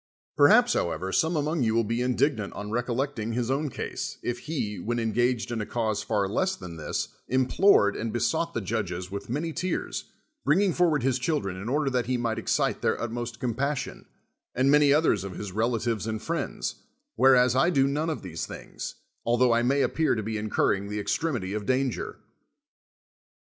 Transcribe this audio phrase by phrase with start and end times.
[0.35, 4.17] Perhaps, how ever, some among you will l)e indignant on rec ollecting his own case,
[4.23, 8.61] if he, when engaged in a cause far less than this, implored and besought the
[8.61, 10.05] judges with many tears,
[10.43, 14.07] bringing forward his children in order that he might excite their utmost compassion,
[14.55, 16.77] and many others of his rela tives and friends,
[17.15, 20.99] whereas I do none of these things, altho I may appear to be incurring the
[20.99, 22.17] extremity of danger.